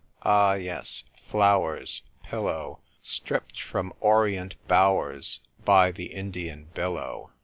[0.23, 7.29] —ah, yes, 'flowers,' 'pillow'— stripped from orient bowers by the Indian billow.